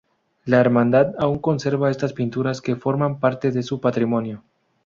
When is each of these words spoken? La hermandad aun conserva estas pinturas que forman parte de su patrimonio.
La 0.51 0.61
hermandad 0.63 1.11
aun 1.25 1.37
conserva 1.49 1.91
estas 1.97 2.15
pinturas 2.21 2.63
que 2.69 2.75
forman 2.87 3.17
parte 3.19 3.51
de 3.59 3.61
su 3.61 3.79
patrimonio. 3.89 4.43